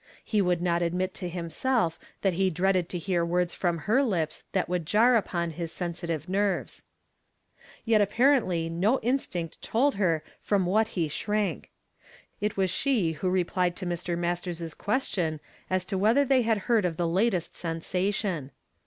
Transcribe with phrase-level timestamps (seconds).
[0.25, 4.45] He would not admit to himself that he dreaded to hear words from her lips
[4.51, 6.83] that would jar upon his sensitive nerves.
[7.85, 11.69] Yet apparently no instinct told her from what he shrank.
[12.39, 14.17] It was she who replied to Mr.
[14.17, 18.49] Mas ters's question as to whether they had heard of the latest sensation.